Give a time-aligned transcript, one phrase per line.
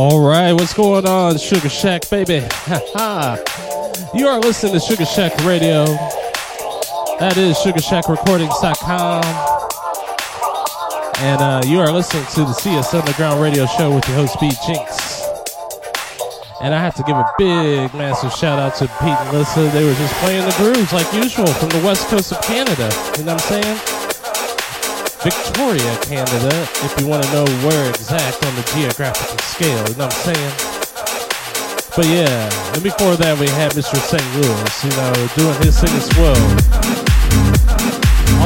[0.00, 2.34] All right, what's going on, Sugar Shack, baby?
[4.14, 5.86] you are listening to Sugar Shack Radio.
[7.18, 9.24] That is SugarShackRecordings.com.
[11.18, 14.54] And uh, you are listening to the CS Underground Radio Show with your host, Pete
[14.64, 15.20] Jinx.
[16.62, 19.68] And I have to give a big, massive shout out to Pete and Lyssa.
[19.72, 22.88] They were just playing the grooves like usual from the west coast of Canada.
[23.18, 23.97] You know what I'm saying?
[25.22, 26.54] Victoria, Canada,
[26.86, 29.82] if you want to know where exact on the geographical scale.
[29.90, 30.54] You know what I'm saying?
[31.98, 32.46] But yeah,
[32.78, 33.98] and before that we had Mr.
[33.98, 34.22] St.
[34.38, 36.38] Louis, you know, doing his thing as well.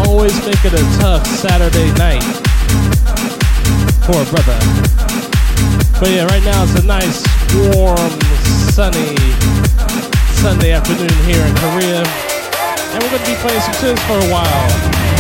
[0.09, 2.25] Always make it a tough Saturday night
[4.09, 4.57] for a brother.
[6.01, 7.20] But yeah, right now it's a nice,
[7.77, 8.01] warm,
[8.73, 9.12] sunny
[10.41, 12.01] Sunday afternoon here in Korea.
[12.01, 15.12] And we're going to be playing some tunes for a while.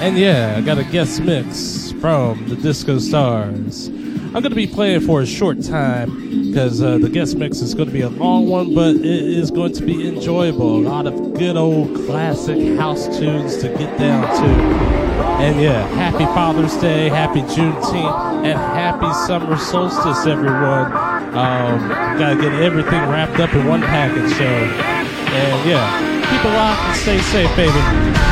[0.00, 3.88] And yeah, I got a guest mix from the Disko Starz.
[3.88, 7.74] I'm going to be playing for a short time because uh, the guest mix is
[7.74, 10.76] going to be a long one, but it is going to be enjoyable.
[10.76, 14.98] A lot of good old classic house tunes to get down to.
[15.42, 20.92] And yeah, happy Father's Day, happy Juneteenth, and happy summer solstice, everyone.
[21.34, 24.44] Um, gotta get everything wrapped up in one package, so.
[24.44, 28.27] And yeah, keep it locked and stay safe, baby.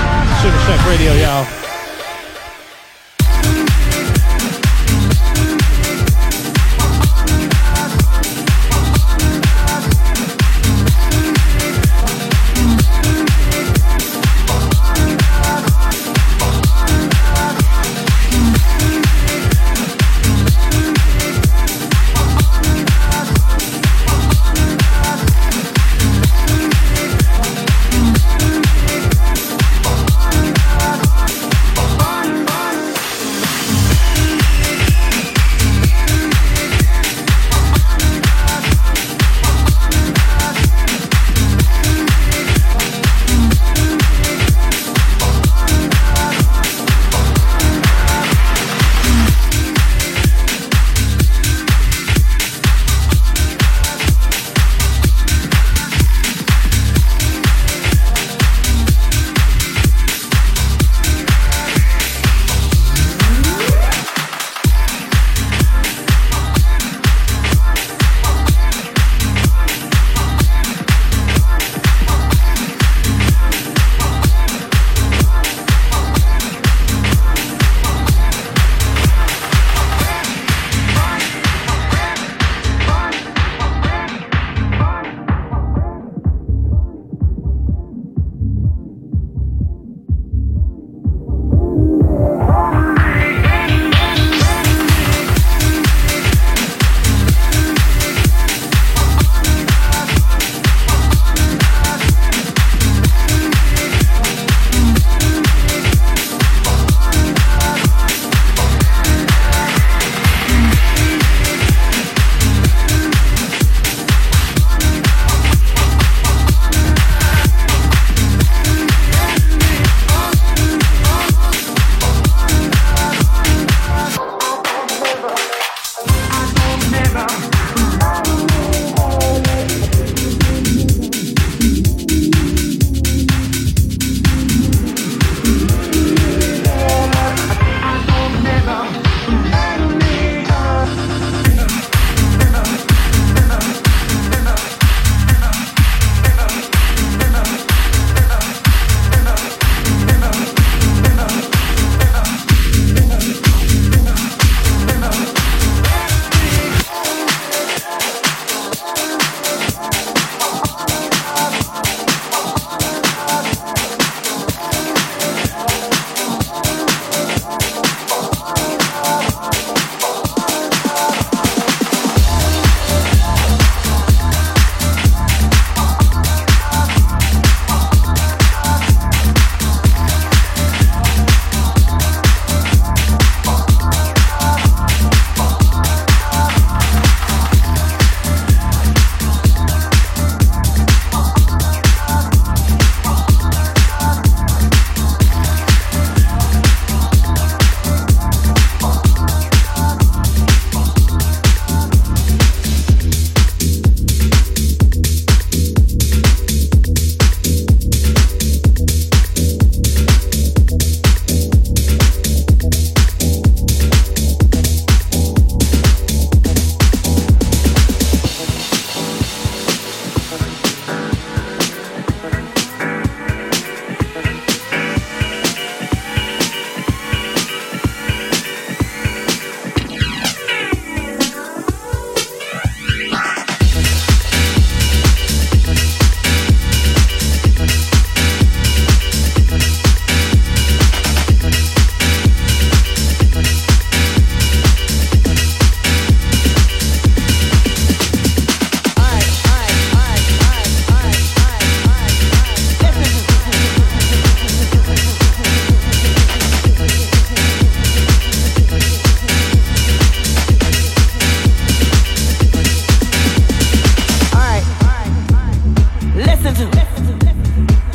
[0.46, 1.65] Sugar Shack Radio, y'all.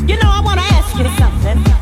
[0.08, 1.81] Alright, ask you alright.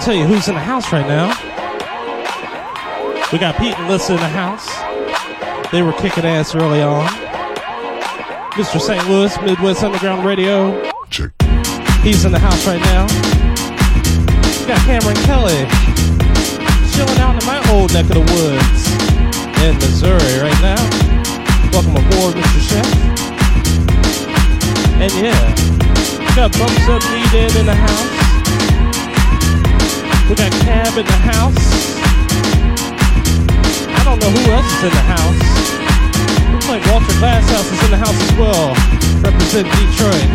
[0.00, 1.28] To tell you who's in the house right now.
[3.32, 4.64] We got Pete and Lyssa in the house.
[5.72, 7.06] They were kicking ass early on.
[8.56, 8.80] Mr.
[8.80, 10.90] Saint-Lewis, Midwest Underground Radio.
[11.10, 11.32] Check.
[12.02, 13.04] He's in the house right now.
[14.60, 15.68] We got Cameron Kelly
[16.96, 18.80] chilling out in my old neck of the woods
[19.60, 20.80] in Missouri right now.
[21.76, 22.60] Welcome aboard, Mr.
[22.72, 22.88] Chef.
[24.96, 25.44] And yeah,
[26.18, 28.19] we got Bumps Up Needed in the house.
[30.30, 31.58] We got Cab in the house.
[33.90, 35.42] I don't know who else is in the house.
[36.54, 38.70] Looks like Walter Glasshouse is in the house as well,
[39.26, 40.30] representing Detroit.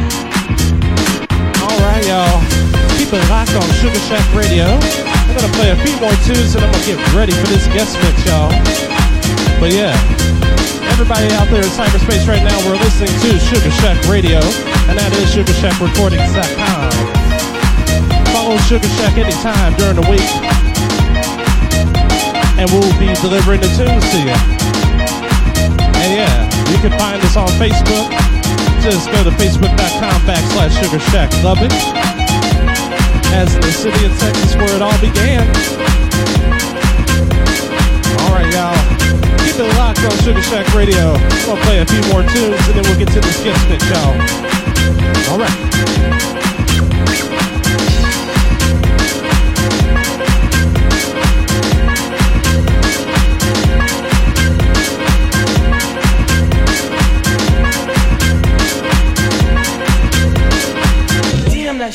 [1.63, 2.43] Alright, y'all.
[2.99, 4.67] Keep it locked on Sugar Shack Radio.
[4.67, 7.95] I'm gonna play a few more tunes and I'm gonna get ready for this guest
[8.03, 8.51] mix, y'all.
[9.63, 9.95] But yeah,
[10.91, 14.43] everybody out there in cyberspace right now, we're listening to Sugar Shack Radio,
[14.91, 17.14] and that is SugarShackRecordings.com.
[18.55, 20.31] Follow Sugar Shack anytime during the week,
[22.55, 24.37] and we'll be delivering the tunes to you.
[25.99, 26.31] And yeah,
[26.71, 28.07] you can find us on Facebook.
[28.79, 31.71] Just go to facebook.com backslash Sugar Shack Lubbock.
[33.35, 35.43] As the city of Texas where it all began.
[38.23, 38.79] Alright, y'all.
[39.43, 41.11] Keep it locked on Sugar Shack Radio.
[41.43, 44.15] We'll play a few more tunes and then we'll get to the skip mix, y'all.
[45.33, 46.15] Alright.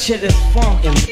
[0.00, 1.09] Shit is funkin'.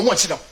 [0.00, 0.49] I want you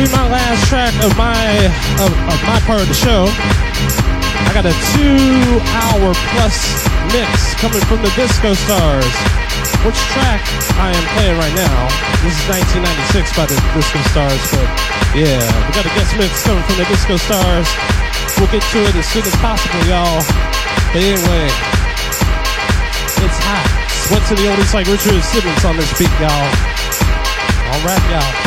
[0.00, 1.38] is be my last track of my
[2.02, 3.30] of, of my part of the show.
[3.30, 6.56] I got a two-hour plus
[7.14, 9.14] mix coming from the Disko Starz.
[9.86, 10.42] Which track
[10.82, 11.78] I am playing right now?
[12.26, 14.66] This is 1996 by the Disko Starz, but
[15.14, 17.68] yeah, we got a guest mix coming from the Disko Starz.
[18.40, 20.22] We'll get to it as soon as possible, y'all.
[20.90, 21.46] But anyway,
[23.22, 23.66] it's hot.
[24.10, 26.50] Sweat to the oldies like Richard Simmons on this beat, y'all.
[27.70, 28.43] All right, y'all.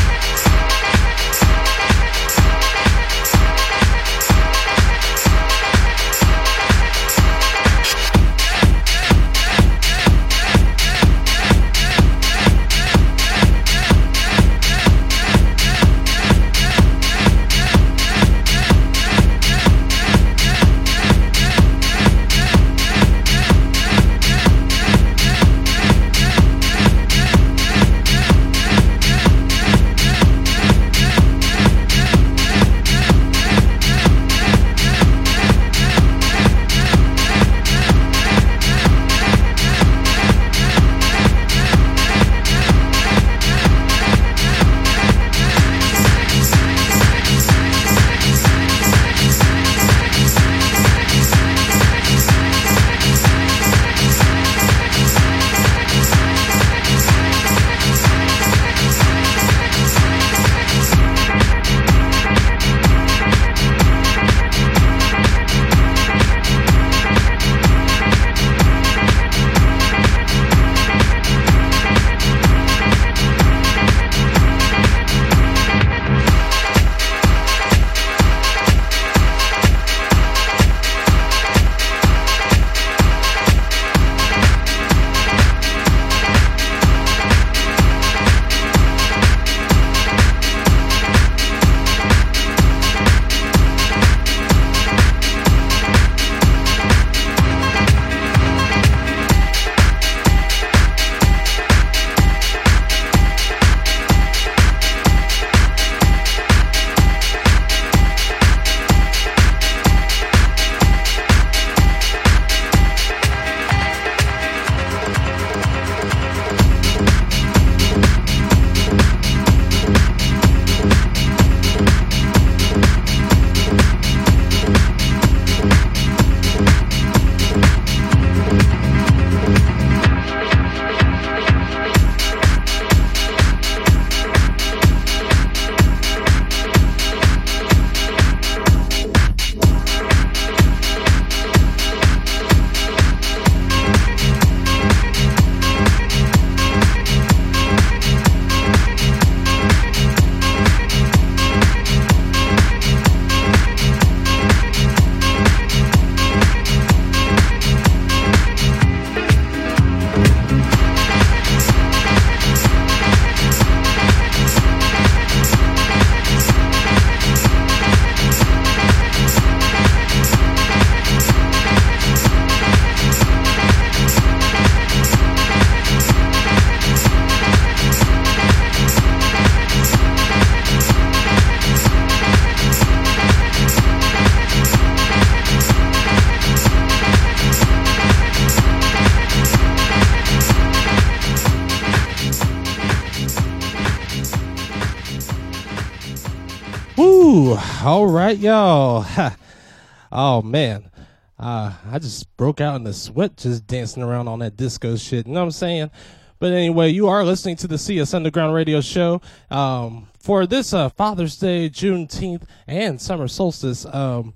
[198.27, 199.05] Right, y'all.
[200.11, 200.91] oh man,
[201.39, 205.27] uh, I just broke out in the sweat just dancing around on that disco shit.
[205.27, 205.91] You know what I'm saying?
[206.37, 209.21] But anyway, you are listening to the CS Underground Radio Show.
[209.49, 214.33] Um, for this uh, Father's Day, Juneteenth, and summer solstice, um,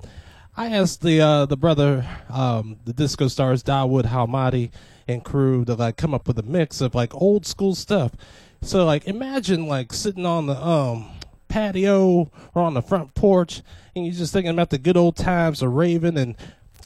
[0.56, 4.71] I asked the uh, the brother, um, the Disko Starz, Dawood Halmati
[5.06, 8.13] and crew to like come up with a mix of like old school stuff.
[8.62, 11.12] So like imagine like sitting on the um
[11.51, 13.61] patio or on the front porch
[13.93, 16.37] and you're just thinking about the good old times of raving and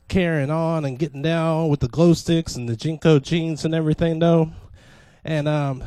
[0.08, 4.18] carrying on and getting down with the glow sticks and the JNCO jeans and everything
[4.20, 4.52] though.
[5.24, 5.84] And um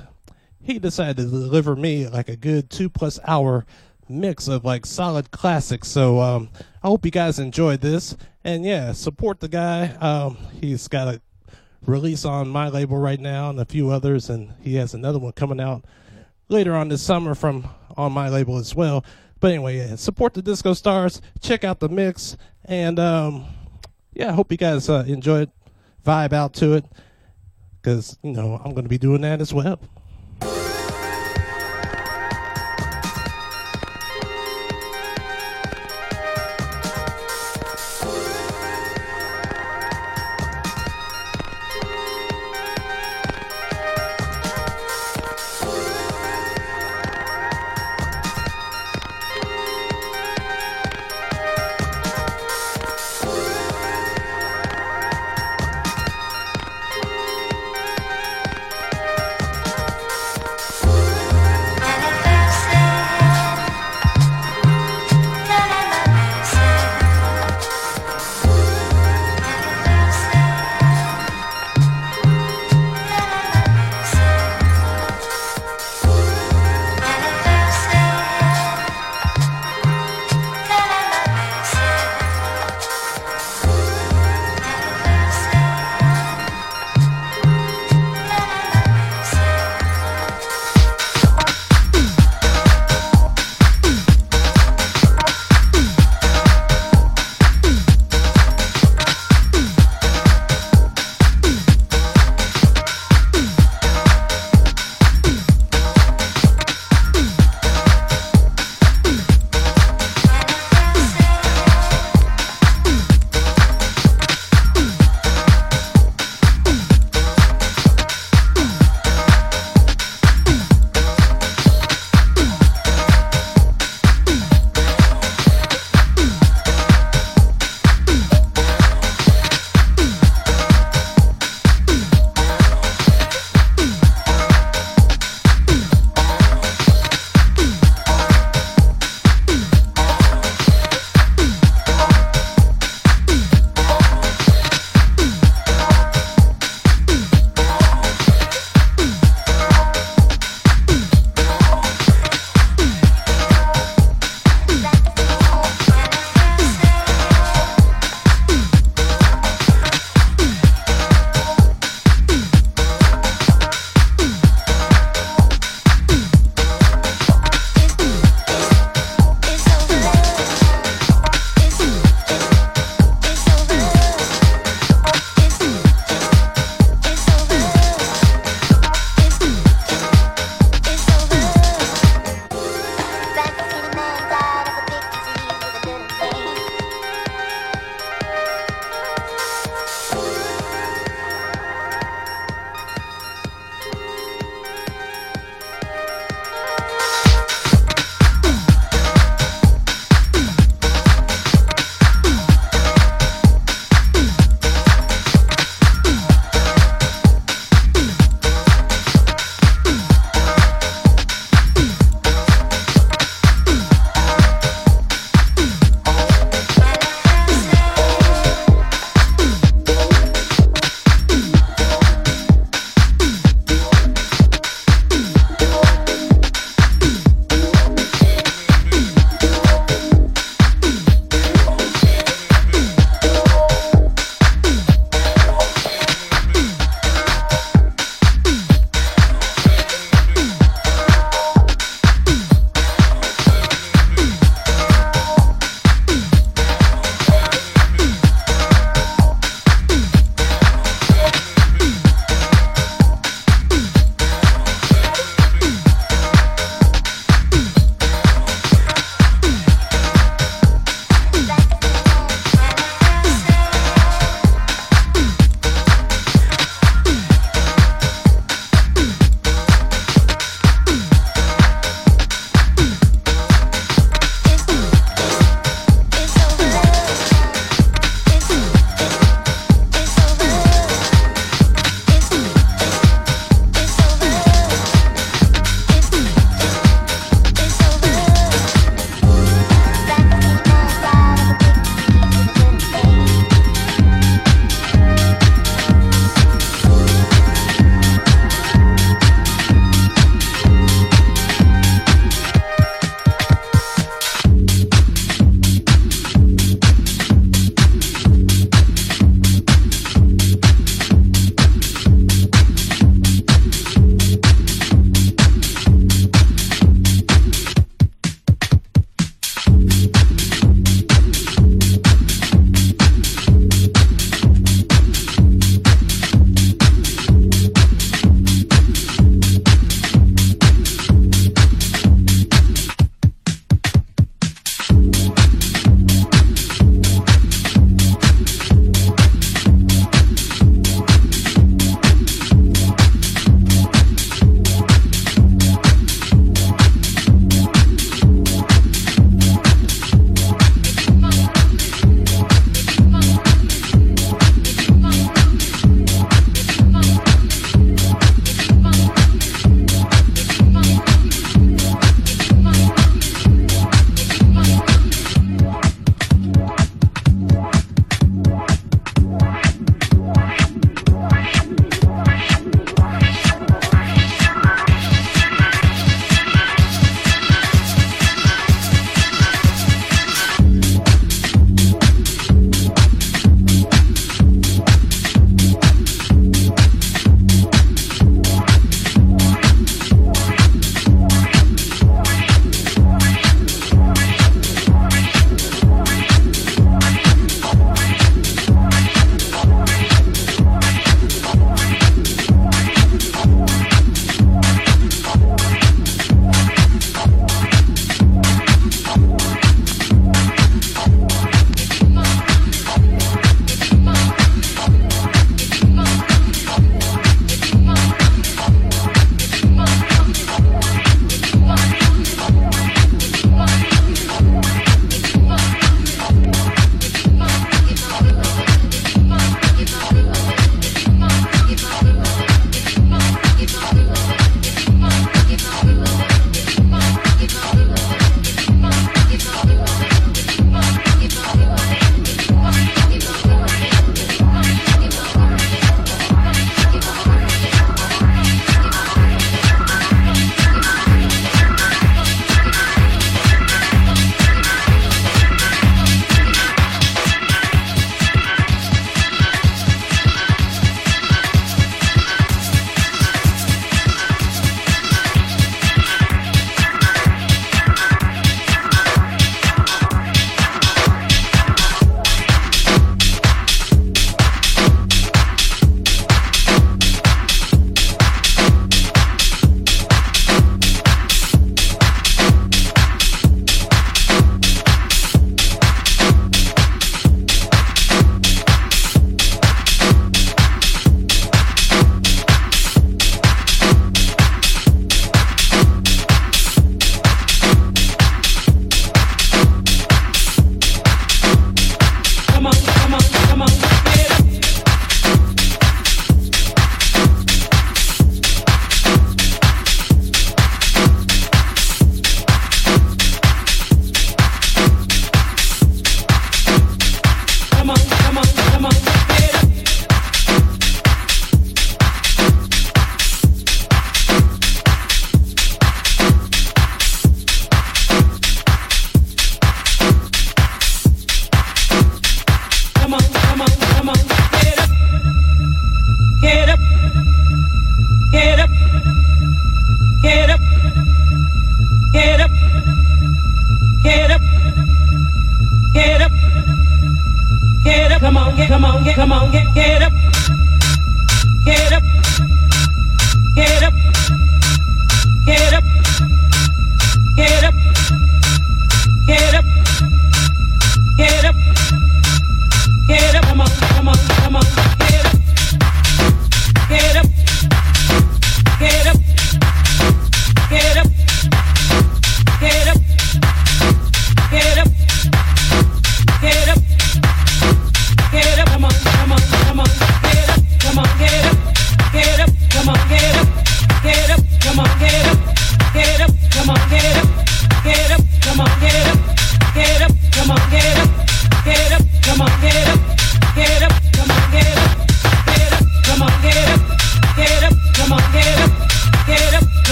[0.62, 3.66] he decided to deliver me like a good two plus hour
[4.08, 5.88] mix of like solid classics.
[5.88, 6.50] So um
[6.82, 8.16] I hope you guys enjoyed this.
[8.44, 9.88] And yeah, support the guy.
[10.00, 11.20] Um he's got a
[11.84, 15.32] release on my label right now and a few others and he has another one
[15.32, 15.84] coming out
[16.48, 19.04] later on this summer from on my label as well.
[19.40, 21.20] But anyway, yeah, support the Disko Starz.
[21.40, 23.44] Check out the mix, and um,
[24.14, 25.50] yeah, I hope you guys uh, enjoy it,
[26.04, 26.84] vibe out to it,
[27.80, 29.78] because you know I'm going to be doing that as well.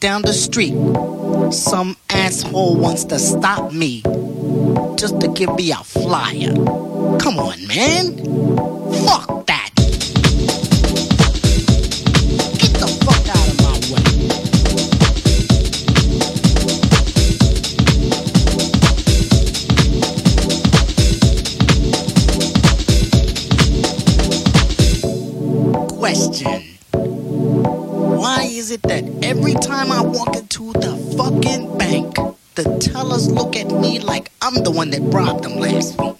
[0.00, 0.74] down the street.
[1.52, 4.02] Some asshole wants to stop me
[4.96, 6.52] just to give me a flyer.
[7.18, 8.16] Come on, man.
[9.06, 9.46] Fuck
[28.68, 32.16] is it that every time I walk into the fucking bank,
[32.54, 36.17] the tellers look at me like I'm the one that robbed them last week?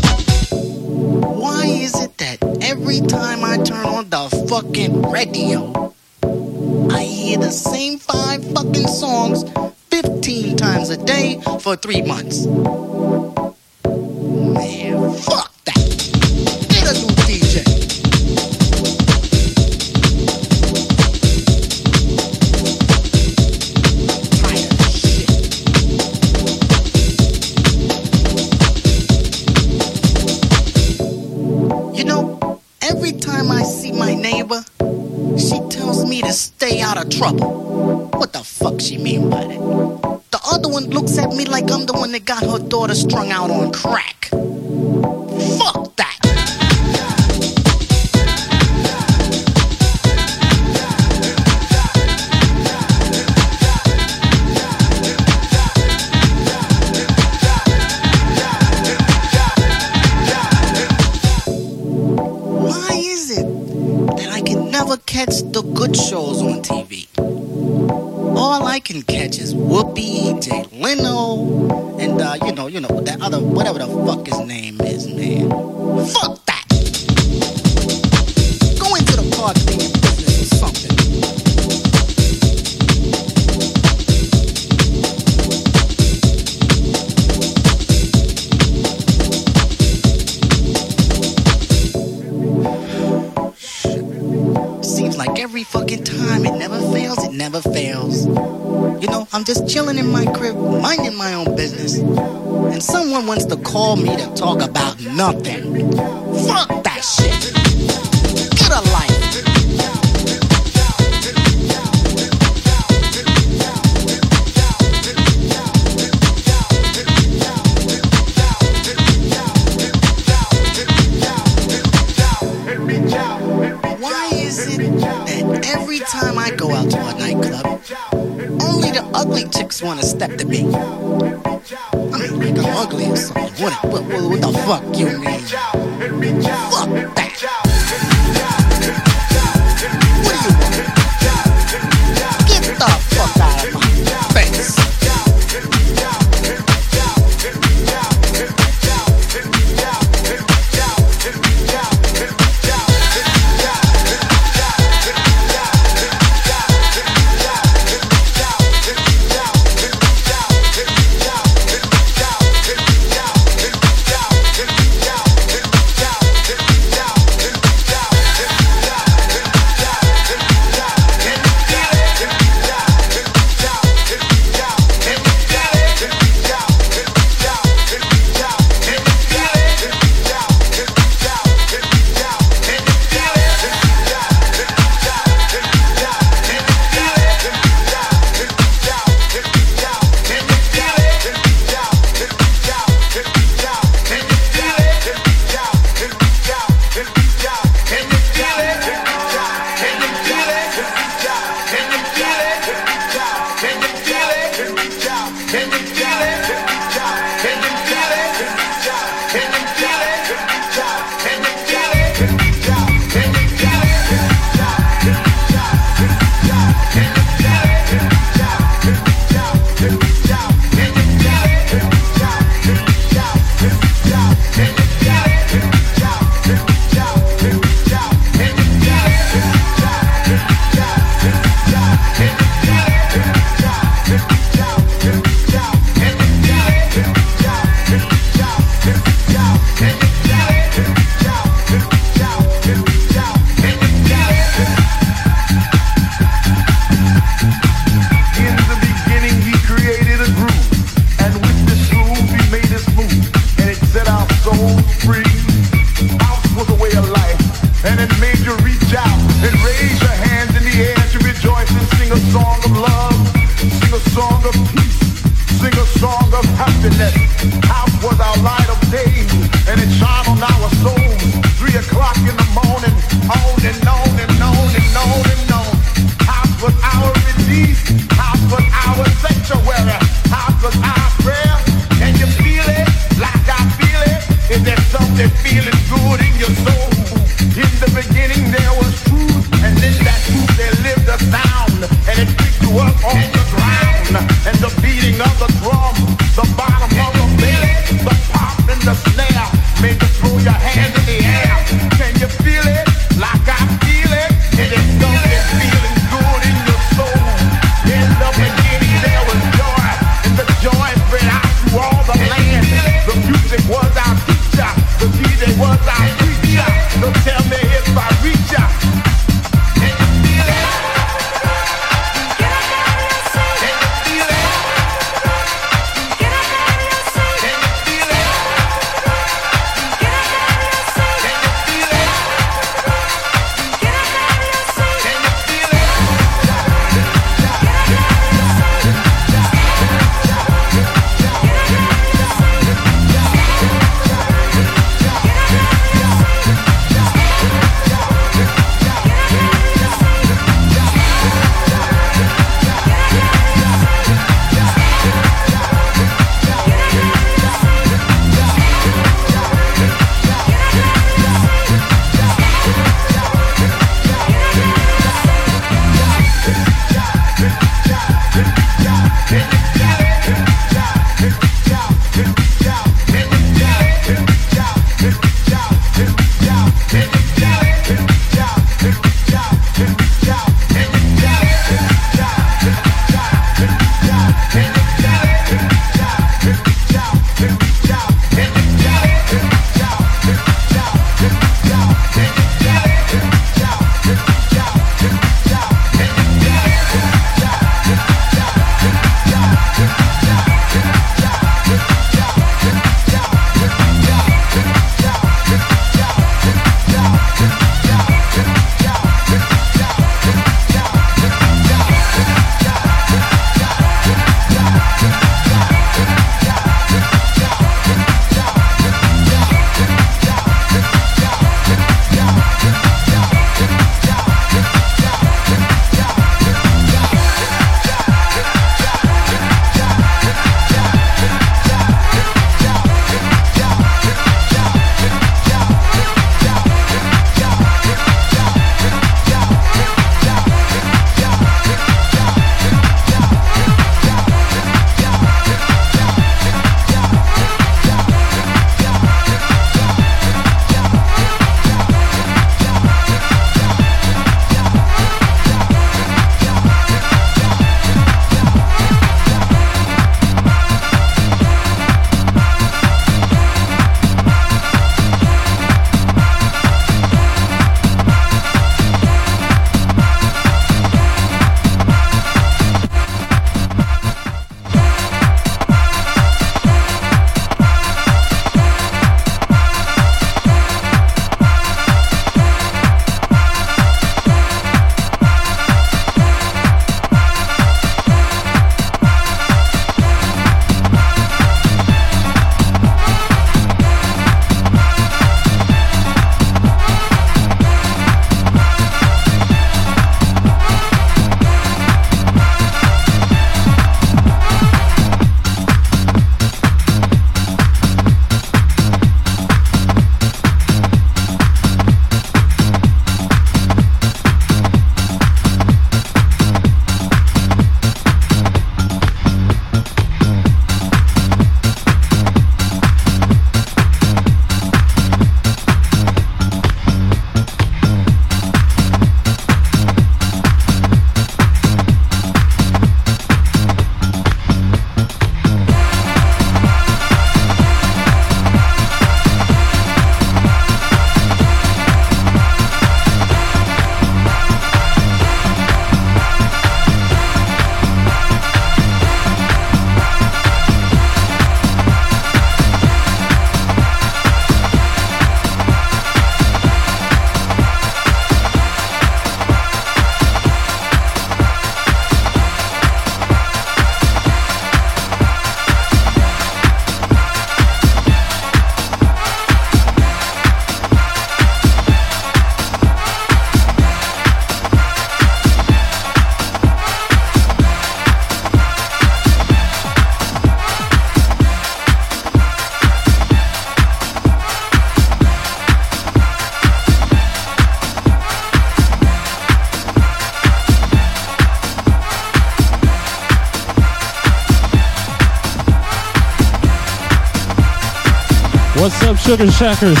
[599.28, 600.00] Sugar Shackers?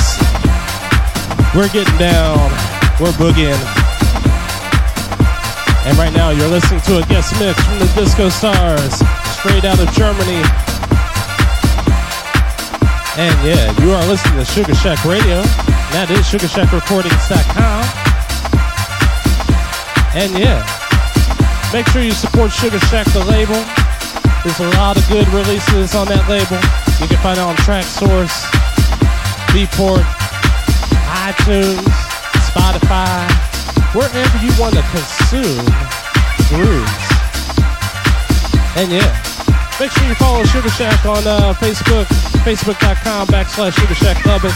[1.54, 2.48] We're getting down.
[2.96, 3.60] We're boogieing.
[5.84, 9.04] And right now, you're listening to a guest mix from the Disko Starz,
[9.36, 10.40] straight out of Germany.
[13.20, 15.42] And yeah, you are listening to Sugar Shack Radio.
[15.92, 17.84] That is SugarShackRecordings.com.
[20.16, 20.64] And yeah,
[21.74, 23.60] make sure you support Sugar Shack, the label.
[24.42, 26.56] There's a lot of good releases on that label.
[26.96, 28.57] You can find it on Traxsource,
[29.58, 30.04] Beatport,
[31.26, 31.82] iTunes,
[32.46, 33.26] Spotify,
[33.92, 35.66] wherever you want to consume
[36.46, 37.02] grooves.
[38.78, 39.10] And yeah,
[39.80, 42.04] make sure you follow Sugar Shack on uh, Facebook,
[42.46, 44.54] facebook.com backslash Sugar Shack Lubbock.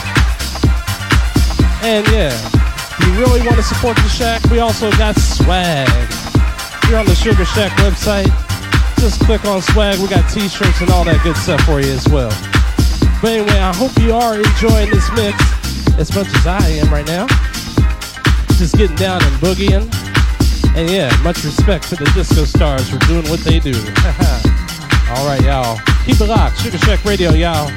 [1.82, 5.88] And yeah, if you really want to support the Shack, we also got swag.
[6.88, 8.30] You're on the Sugar Shack website,
[9.00, 9.98] just click on swag.
[9.98, 12.51] We got t-shirts and all that good stuff for you as well.
[13.22, 15.38] But anyway, I hope you are enjoying this mix
[15.96, 17.28] as much as I am right now.
[18.58, 19.86] Just getting down and boogieing.
[20.74, 23.74] And yeah, much respect to the Disko Starz for doing what they do.
[25.14, 25.78] all right, y'all.
[26.04, 26.62] Keep it locked.
[26.62, 27.70] Sugar Shack Radio, y'all.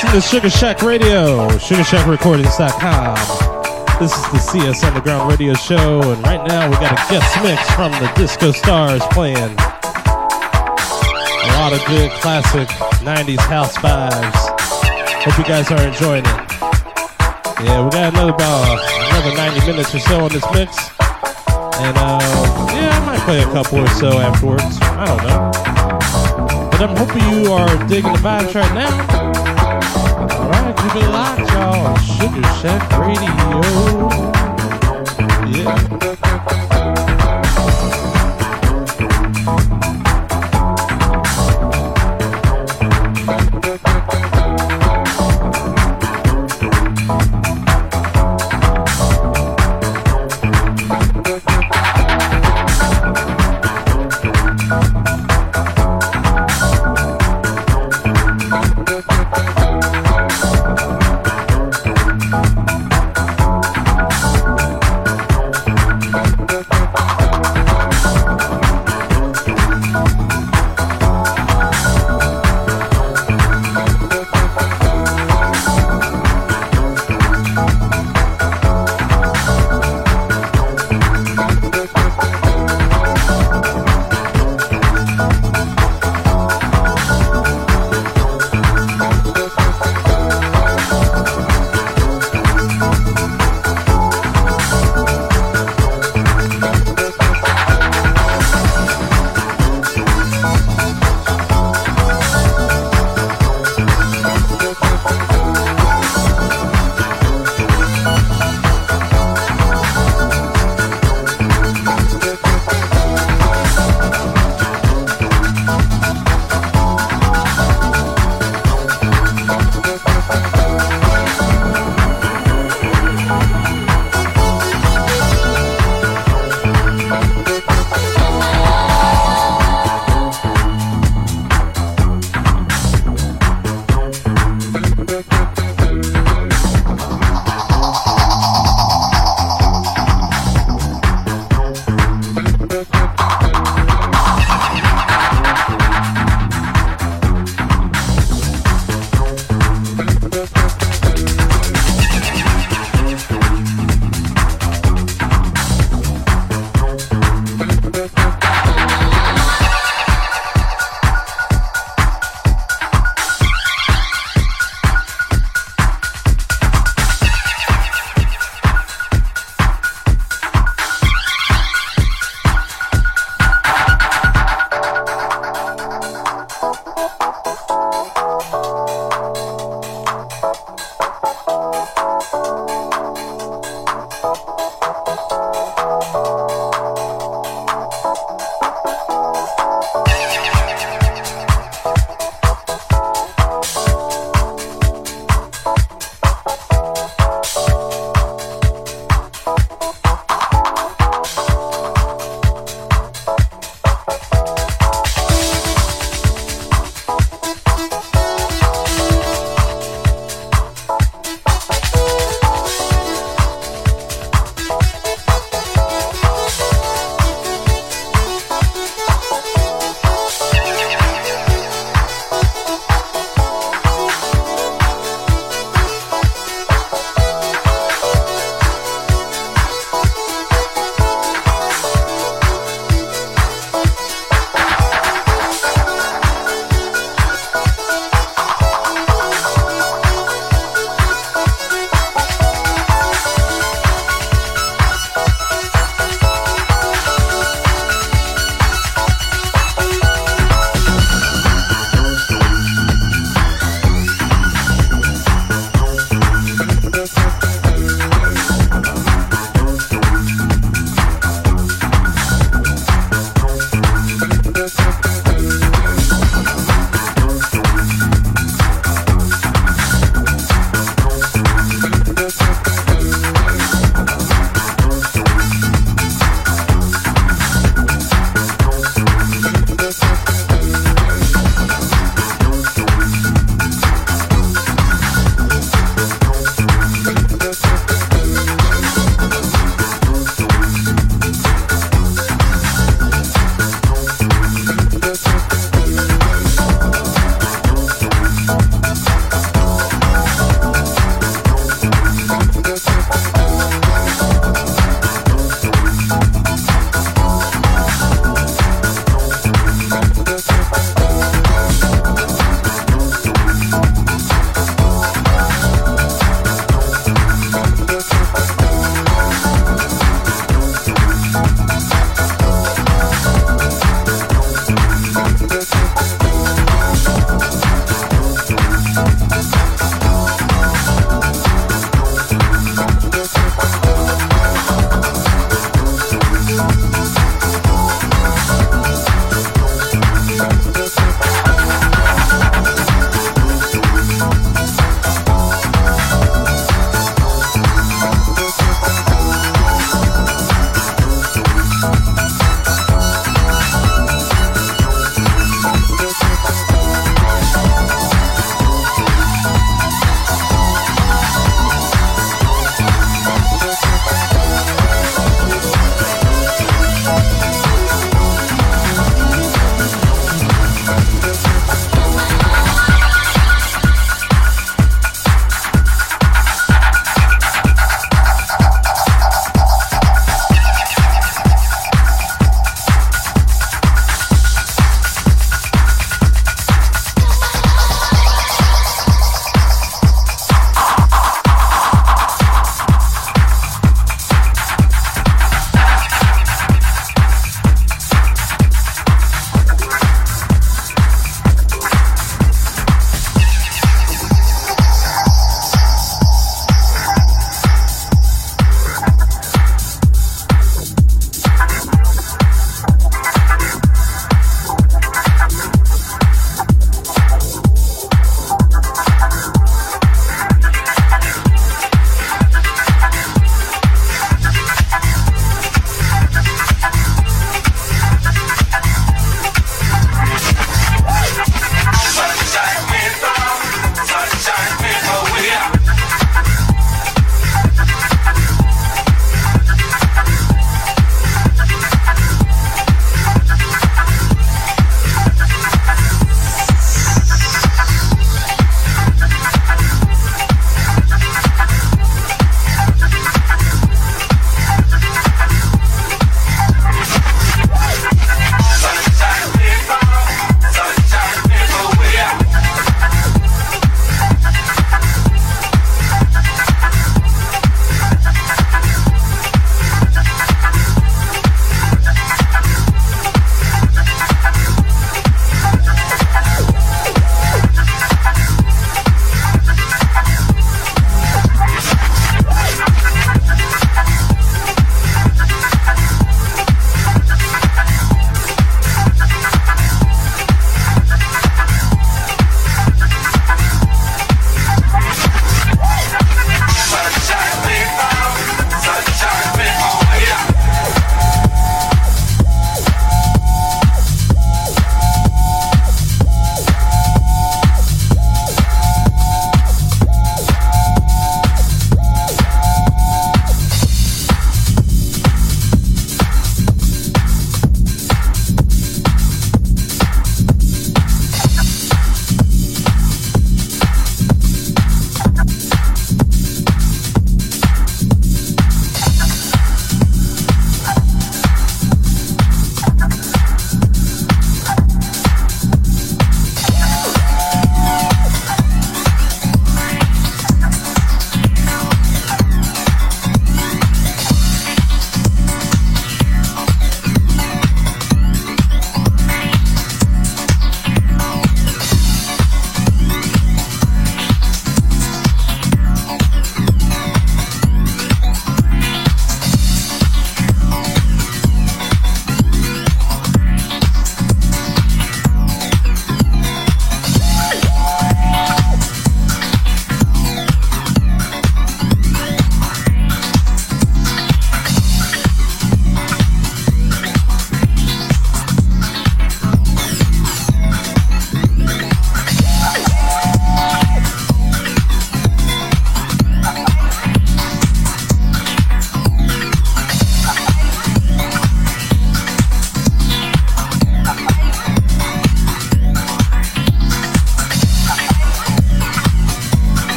[0.00, 3.16] Listening to Sugar Shack Radio, SugarShackRecordings.com.
[4.00, 7.70] This is the CS Underground Radio Show, and right now we got a guest mix
[7.74, 9.54] from the Disko Starz playing a
[11.60, 12.66] lot of good classic
[13.04, 14.34] 90s house vibes.
[15.22, 16.50] Hope you guys are enjoying it.
[17.62, 20.78] Yeah, we got another about another 90 minutes or so on this mix.
[21.76, 22.20] And uh,
[22.72, 24.78] yeah, I might play a couple or so afterwards.
[24.80, 25.50] I don't know.
[26.70, 29.49] But I'm hoping you are digging the vibes right now.
[30.82, 31.94] It locked, y'all.
[31.98, 33.60] Sugar Shack Radio.
[35.46, 36.09] Yeah.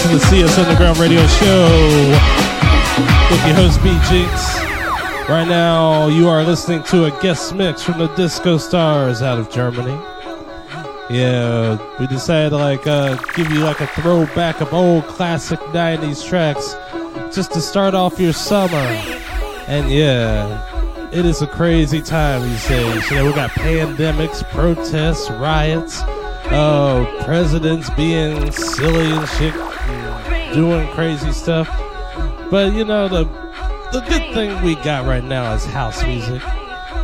[0.00, 1.68] To the CS Underground Radio Show
[3.30, 4.58] with your host B Jinx.
[5.28, 9.50] Right now, you are listening to a guest mix from the Disko Starz out of
[9.50, 9.92] Germany.
[11.10, 16.26] Yeah, we decided to like uh, give you like a throwback of old classic '90s
[16.26, 16.74] tracks
[17.34, 18.86] just to start off your summer.
[19.66, 23.10] And yeah, it is a crazy time these days.
[23.10, 26.00] You know, we got pandemics, protests, riots,
[26.50, 29.54] uh, presidents being silly and shit,
[30.52, 31.68] doing crazy stuff.
[32.50, 33.24] But you know, the
[33.92, 36.42] the good thing we got right now is house music.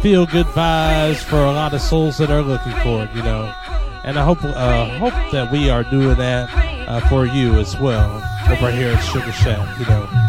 [0.01, 3.11] Feel good vibes for a lot of souls that are looking for it.
[3.15, 3.53] You know
[4.07, 6.49] and I hope uh, hope that we are doing that
[6.89, 9.79] uh, for you as well over here at Sugar Shack.
[9.81, 10.26] You know.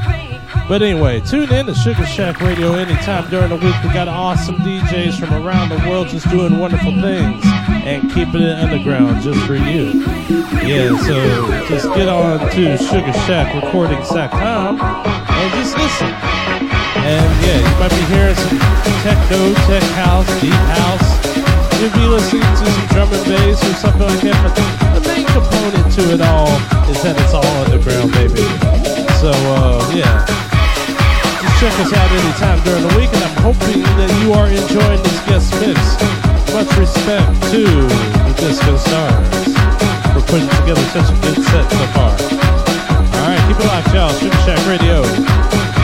[0.68, 3.76] But anyway, tune in to Sugar Shack Radio anytime during the week.
[3.84, 7.44] We got awesome DJs from around the world just doing wonderful things
[7.86, 10.04] and keeping it underground just for you.
[10.64, 11.16] Yeah, so
[11.68, 16.08] just get on to SugarShackRecordings.com and just listen.
[16.08, 18.60] And yeah, you might be hearing some
[19.04, 21.18] techno, tech house, deep house,
[21.80, 24.56] You'll be listening to some drum and bass or something like that, but
[25.00, 26.50] the main component to it all
[26.90, 28.77] is that it's all underground, baby.
[29.18, 30.26] So, uh, yeah.
[31.42, 35.02] Just check us out anytime during the week, and I'm hoping that you are enjoying
[35.02, 35.82] this guest mix.
[36.54, 39.58] Much respect to the Disko Starz
[40.14, 42.14] for putting together such a good set so far.
[43.18, 44.14] Alright, keep it locked, y'all.
[44.14, 45.77] Sugar Shack Radio.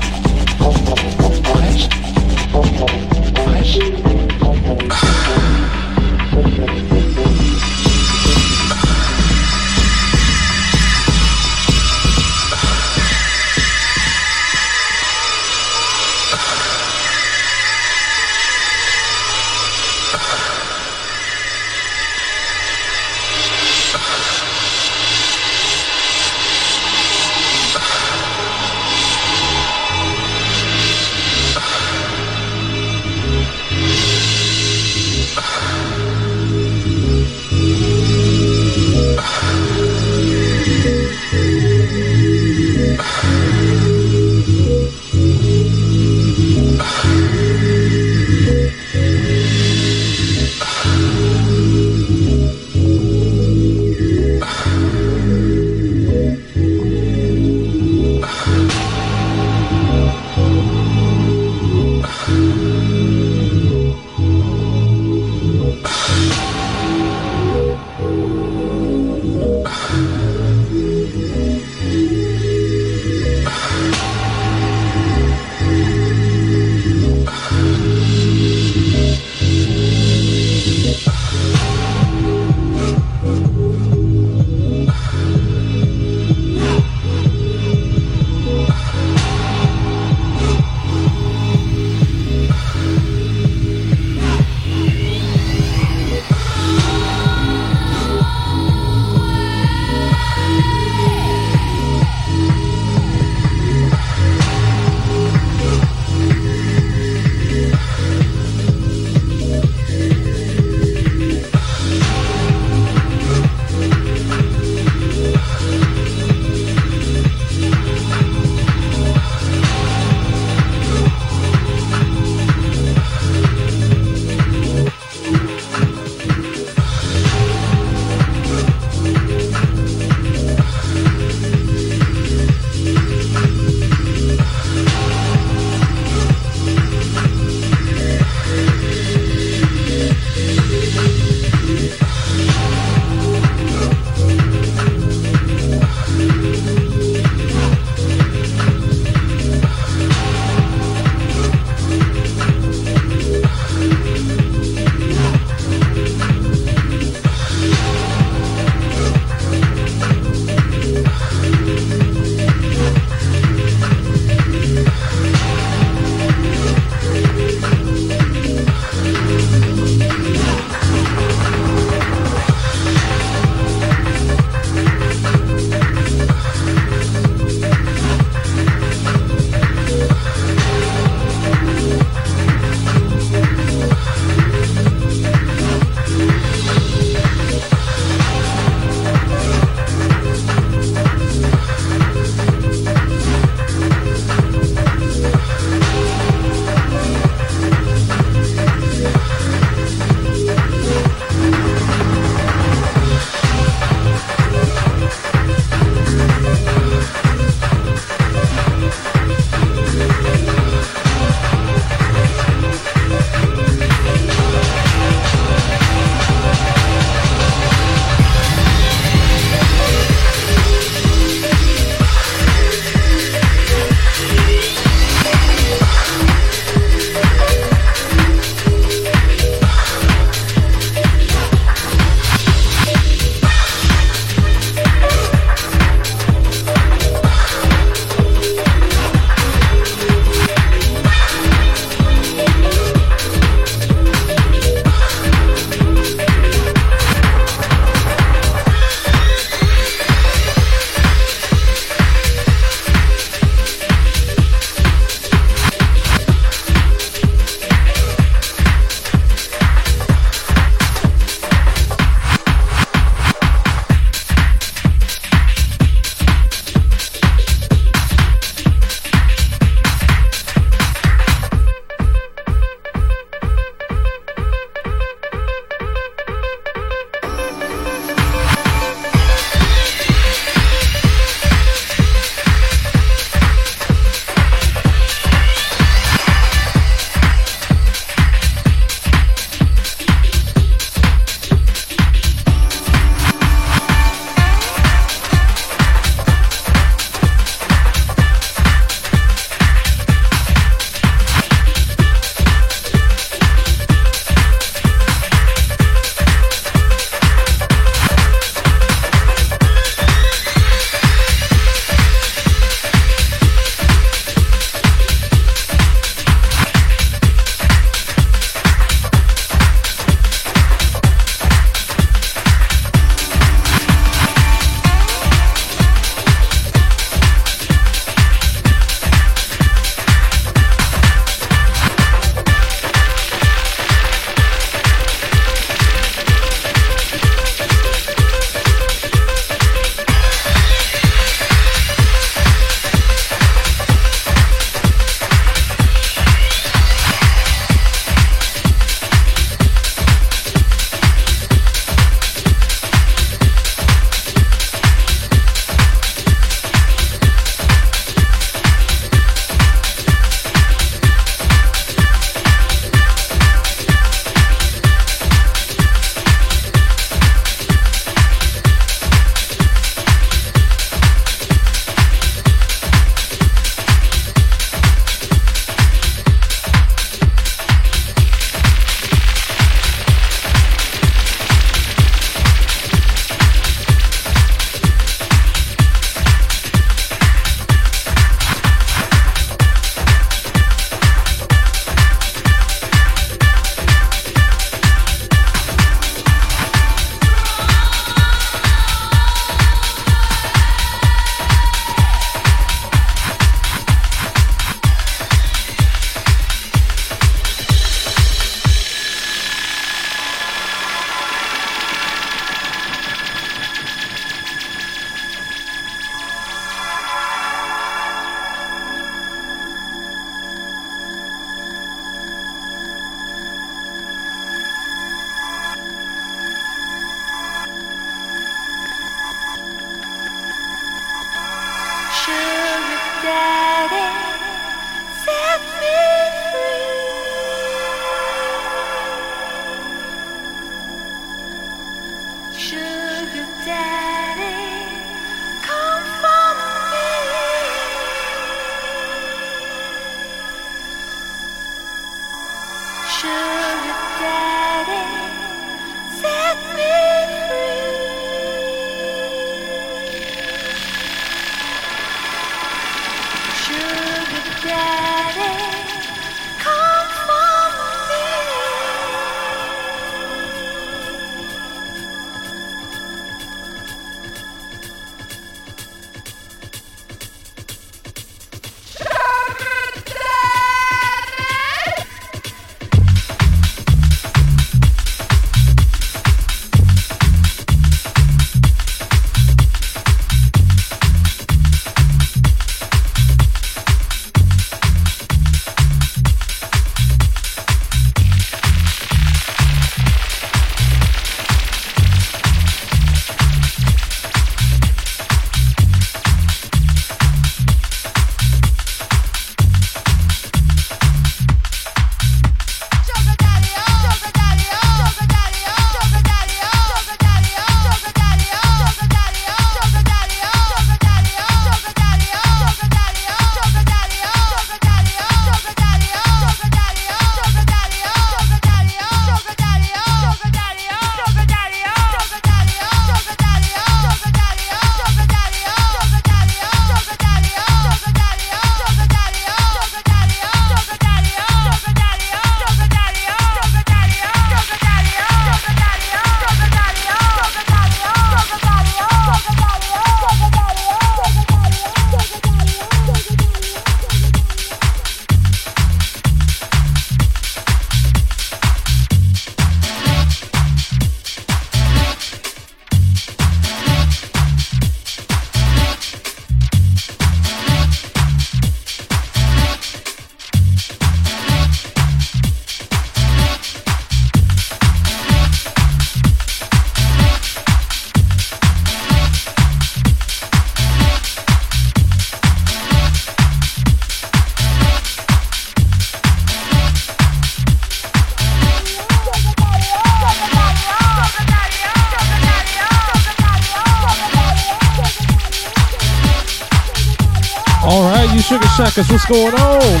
[598.76, 600.00] Shackers, what's going on?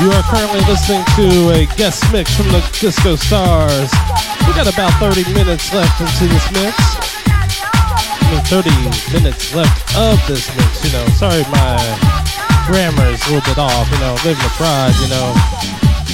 [0.00, 3.92] You are currently listening to a guest mix from the Disko Starz.
[4.48, 6.72] We got about 30 minutes left into this mix.
[7.28, 8.72] I mean, 30
[9.12, 11.04] minutes left of this mix, you know.
[11.12, 11.76] Sorry, my
[12.64, 14.16] grammar is a little bit off, you know.
[14.24, 15.36] Living abroad, you know,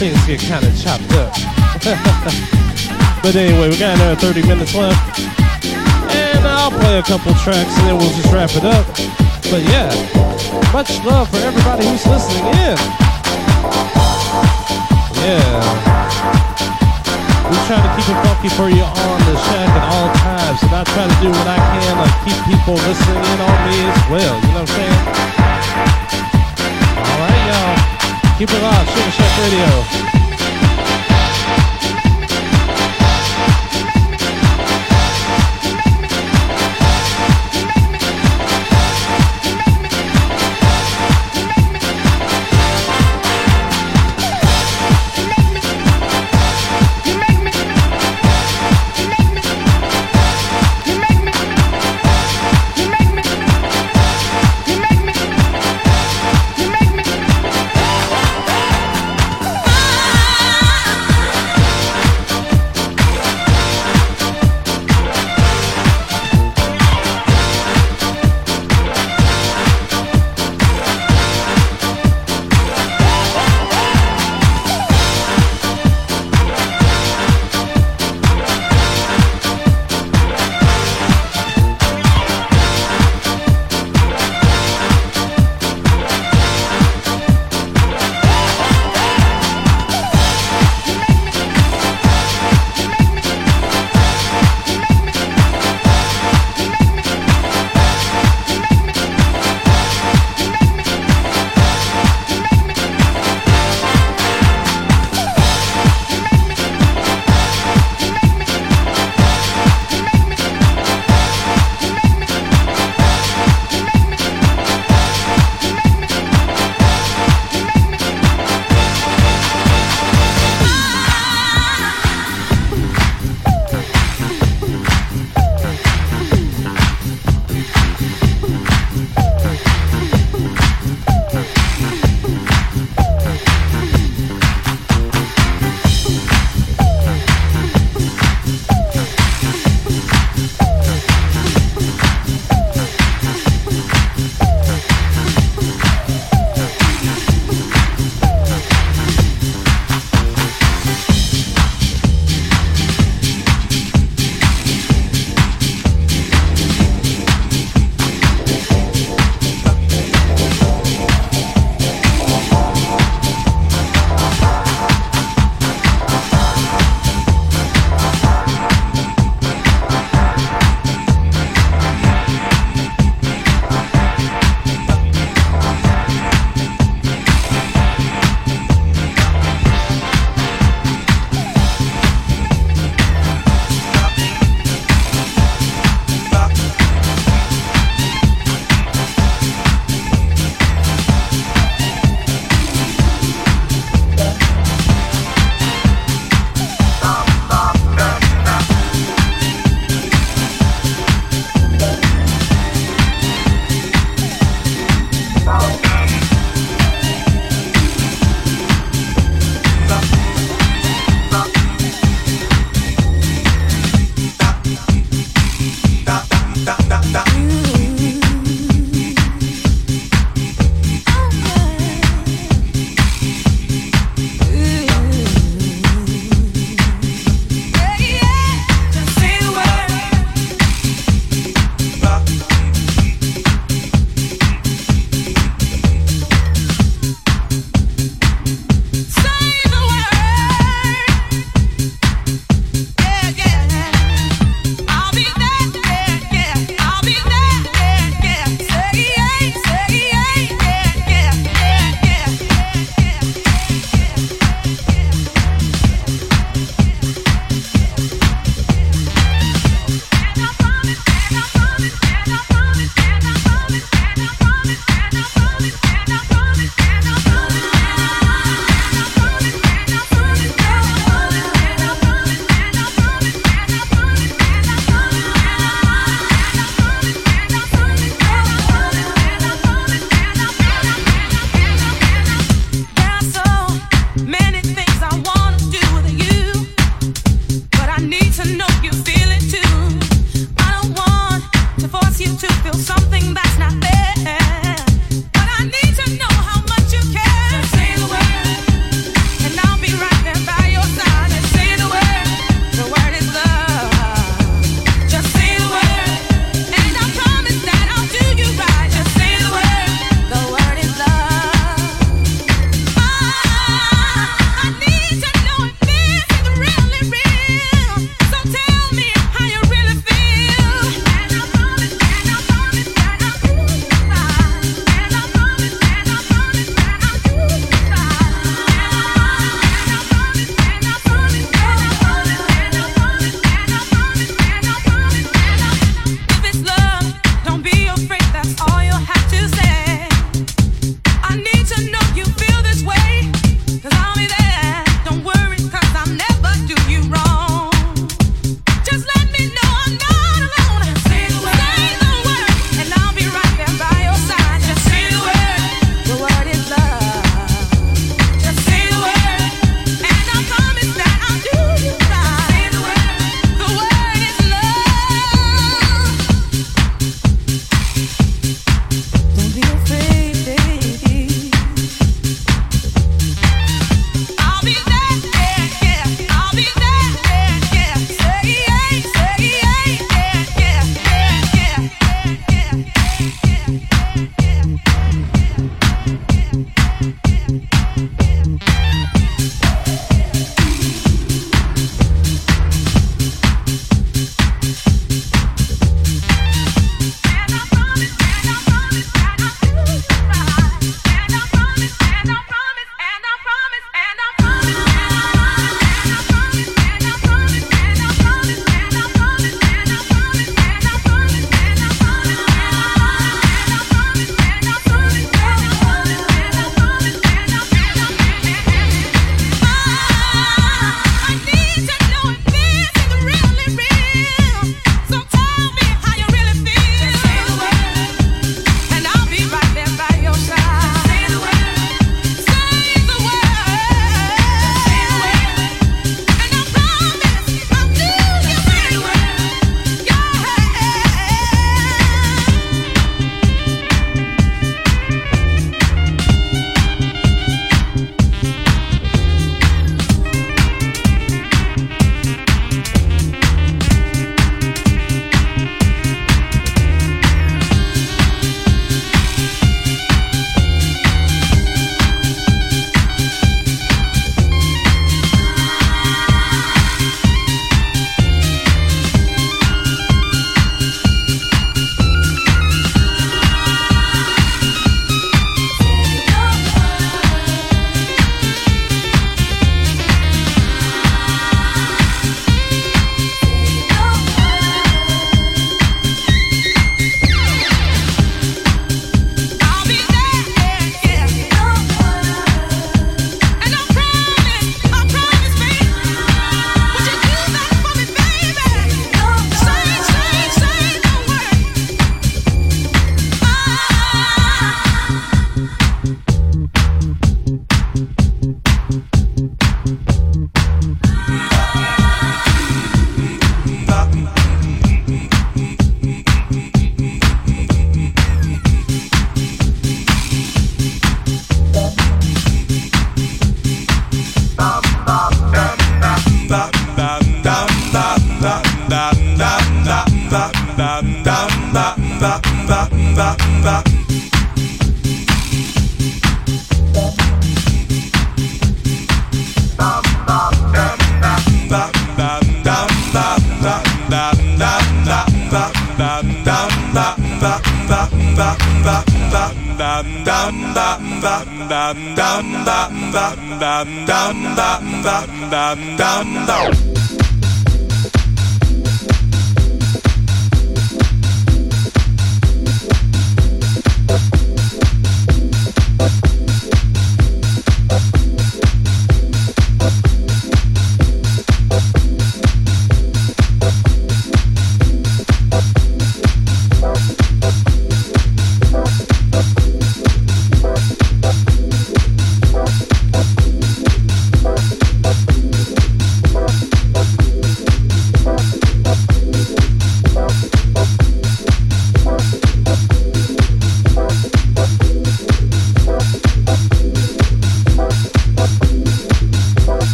[0.00, 1.36] things get kind of chopped up.
[3.22, 5.20] but anyway, we got another 30 minutes left.
[6.16, 9.29] And I'll play a couple tracks and then we'll just wrap it up.
[9.50, 9.90] But yeah,
[10.72, 12.78] much love for everybody who's listening in.
[15.18, 15.58] Yeah.
[17.50, 20.70] We try to keep it funky for you on the shack at all times, and
[20.70, 24.00] I try to do what I can to keep people listening in on me as
[24.06, 24.38] well.
[24.38, 25.02] You know what I'm saying?
[27.10, 28.38] All right, y'all.
[28.38, 28.88] Keep it locked.
[28.90, 30.09] Sugar Shack Radio.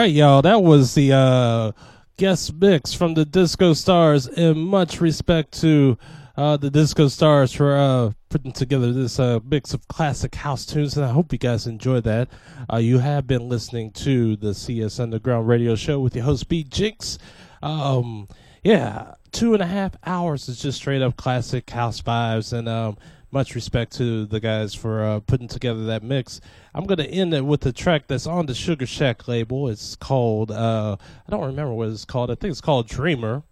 [0.00, 0.40] Right, y'all.
[0.40, 1.72] That was the uh,
[2.16, 5.98] guest mix from the Disko Starz, and much respect to
[6.38, 10.96] uh, the Disko Starz for uh, putting together this uh, mix of classic house tunes,
[10.96, 12.30] and I hope you guys enjoyed that.
[12.72, 17.18] Uh, you have been listening to the CS Underground Radio Show with your host, B.Jinx.
[17.62, 18.26] Um,
[18.64, 22.96] yeah, two and a half hours is just straight up classic house vibes, and um,
[23.32, 26.40] much respect to the guys for uh, putting together that mix.
[26.74, 29.68] I'm gonna end it with a track that's on the Sugar Shack label.
[29.68, 32.30] It's called uh, I don't remember what it's called.
[32.30, 33.42] I think it's called Dreamer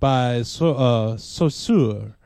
[0.00, 2.16] by so uh Saussure.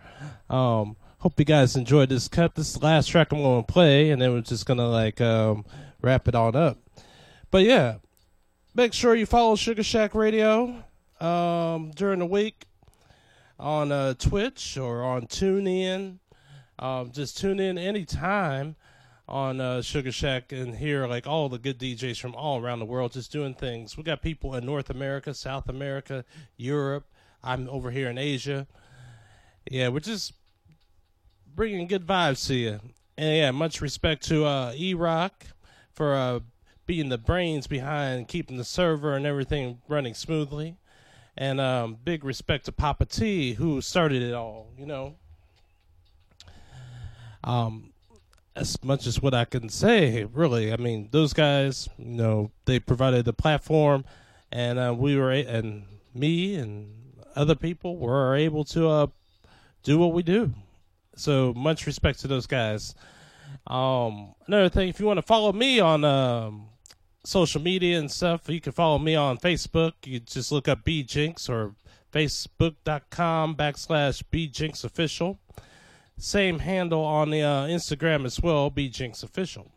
[0.50, 2.54] Um, hope you guys enjoyed this cut.
[2.54, 5.64] This last track I'm gonna play, and then we're just gonna like um,
[6.00, 6.78] wrap it on up.
[7.50, 7.96] But yeah,
[8.74, 10.82] make sure you follow Sugar Shack Radio
[11.20, 12.66] um, during the week
[13.58, 16.18] on uh, Twitch or on TuneIn.
[16.78, 18.76] Um, just tune in anytime
[19.28, 22.86] on uh, Sugar Shack and hear like all the good DJs from all around the
[22.86, 23.96] world just doing things.
[23.96, 26.24] We got people in North America, South America,
[26.56, 27.06] Europe.
[27.42, 28.66] I'm over here in Asia.
[29.70, 30.32] Yeah, we're just
[31.54, 32.80] bringing good vibes to you.
[33.18, 35.44] And yeah, much respect to uh, E Rock
[35.92, 36.40] for uh,
[36.86, 40.76] being the brains behind keeping the server and everything running smoothly.
[41.36, 45.16] And um, big respect to Papa T, who started it all, you know.
[47.48, 47.92] Um,
[48.54, 50.72] as much as what I can say, really.
[50.72, 54.04] I mean, those guys, you know, they provided the platform,
[54.52, 56.92] and uh, we were, a- and me and
[57.36, 59.06] other people were able to uh,
[59.82, 60.52] do what we do.
[61.16, 62.94] So much respect to those guys.
[63.66, 66.66] Um, another thing, if you want to follow me on um,
[67.24, 69.92] social media and stuff, you can follow me on Facebook.
[70.04, 71.74] You just look up B.Jinx or
[72.12, 75.38] facebook.com backslash B Jinx official.
[76.18, 79.70] Same handle on the uh, Instagram as well, B Jinx official.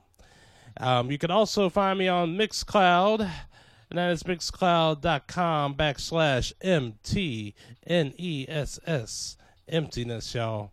[0.78, 7.54] Um, you can also find me on Mixcloud, and that is mixcloud.com backslash M T
[7.86, 9.38] N E S S.
[9.68, 10.72] Emptiness, y'all.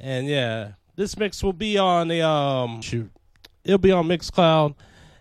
[0.00, 3.10] And yeah, this mix will be on the um shoot.
[3.64, 4.74] It'll be on Mixcloud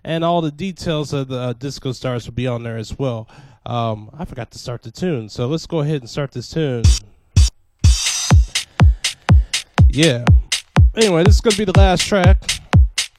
[0.04, 3.28] and all the details of the uh, Disko Starz will be on there as well.
[3.66, 5.28] Um I forgot to start the tune.
[5.30, 6.84] So let's go ahead and start this tune.
[9.90, 10.26] Yeah.
[10.96, 12.38] Anyway, this is to be the last track.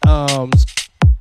[0.07, 0.51] Um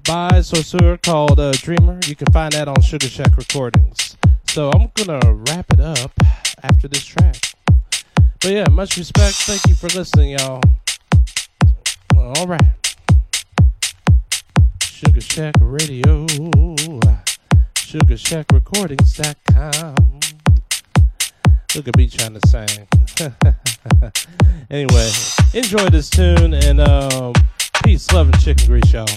[0.07, 1.99] by Saussure called uh, Dreamer.
[2.05, 4.15] You can find that on Sugar Shack Recordings.
[4.47, 6.13] So I'm to wrap it up
[6.63, 7.35] after this track.
[8.39, 9.35] But yeah, much respect.
[9.35, 10.61] Thank you for listening, y'all.
[12.15, 12.61] All right.
[14.81, 16.25] Sugar Shack Radio.
[17.77, 20.19] sugar shack SugarShackRecordings.com.
[21.75, 22.87] Look at me trying to sing.
[24.69, 25.09] anyway,
[25.53, 27.33] enjoy this tune and um,
[27.83, 29.07] peace, love, and chicken grease, y'all.